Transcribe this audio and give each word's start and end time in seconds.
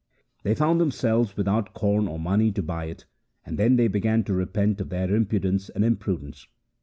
They 0.41 0.55
found 0.55 0.81
themselves 0.81 1.37
without 1.37 1.75
corn 1.75 2.07
or 2.07 2.17
money 2.17 2.51
to 2.53 2.63
buy 2.63 2.85
it, 2.85 3.05
and 3.45 3.59
then 3.59 3.75
they 3.75 3.87
began 3.87 4.23
to 4.23 4.33
repent 4.33 4.81
of 4.81 4.89
their 4.89 5.13
impudence 5.13 5.69
and 5.69 5.85
imprudence. 5.85 6.47